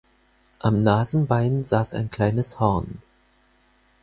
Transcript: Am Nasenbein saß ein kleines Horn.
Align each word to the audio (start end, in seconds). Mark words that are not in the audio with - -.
Am 0.57 0.81
Nasenbein 0.81 1.63
saß 1.63 1.93
ein 1.93 2.09
kleines 2.09 2.59
Horn. 2.59 3.03